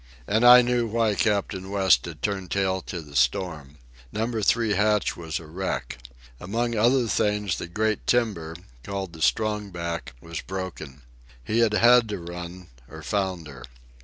And 0.25 0.43
I 0.43 0.63
knew 0.63 0.87
why 0.87 1.13
Captain 1.13 1.69
West 1.69 2.05
had 2.05 2.23
turned 2.23 2.49
tail 2.49 2.81
to 2.87 3.03
the 3.03 3.15
storm. 3.15 3.77
Number 4.11 4.41
Three 4.41 4.71
hatch 4.73 5.15
was 5.15 5.37
a 5.39 5.45
wreck. 5.45 5.99
Among 6.39 6.75
other 6.75 7.05
things 7.05 7.59
the 7.59 7.67
great 7.67 8.07
timber, 8.07 8.55
called 8.83 9.13
the 9.13 9.21
"strong 9.21 9.69
back," 9.69 10.15
was 10.19 10.41
broken. 10.41 11.03
He 11.43 11.59
had 11.59 11.73
had 11.75 12.09
to 12.09 12.17
run, 12.17 12.69
or 12.89 13.03
founder. 13.03 13.63